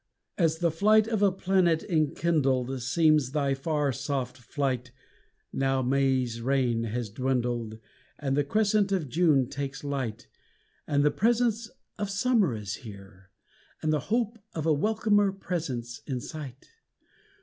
As 0.35 0.57
the 0.57 0.71
flight 0.71 1.07
of 1.07 1.21
a 1.21 1.31
planet 1.31 1.83
enkindled 1.83 2.81
Seems 2.81 3.33
thy 3.33 3.53
far 3.53 3.91
soft 3.91 4.35
flight 4.39 4.91
Now 5.53 5.83
May's 5.83 6.41
reign 6.41 6.85
has 6.85 7.07
dwindled 7.11 7.77
And 8.17 8.35
the 8.35 8.43
crescent 8.43 8.91
of 8.91 9.09
June 9.09 9.47
takes 9.47 9.83
light 9.83 10.27
And 10.87 11.05
the 11.05 11.11
presence 11.11 11.69
of 11.99 12.09
summer 12.09 12.55
is 12.55 12.77
here, 12.77 13.29
and 13.83 13.93
the 13.93 13.99
hope 14.09 14.39
of 14.55 14.65
a 14.65 14.73
welcomer 14.73 15.31
presence 15.31 16.01
in 16.07 16.19
sight. 16.19 16.71